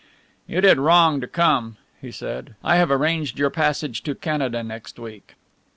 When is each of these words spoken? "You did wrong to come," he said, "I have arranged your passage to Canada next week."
"You 0.47 0.61
did 0.61 0.79
wrong 0.79 1.21
to 1.21 1.27
come," 1.27 1.77
he 2.01 2.11
said, 2.11 2.55
"I 2.63 2.77
have 2.77 2.89
arranged 2.89 3.37
your 3.37 3.51
passage 3.51 4.01
to 4.01 4.15
Canada 4.15 4.63
next 4.63 4.97
week." 4.97 5.35